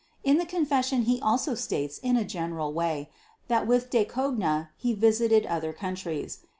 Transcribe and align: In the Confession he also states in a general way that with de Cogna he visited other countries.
In 0.23 0.39
the 0.39 0.47
Confession 0.47 1.03
he 1.03 1.21
also 1.21 1.53
states 1.53 1.99
in 1.99 2.17
a 2.17 2.25
general 2.25 2.73
way 2.73 3.11
that 3.49 3.67
with 3.67 3.91
de 3.91 4.03
Cogna 4.03 4.69
he 4.75 4.95
visited 4.95 5.45
other 5.45 5.73
countries. 5.73 6.39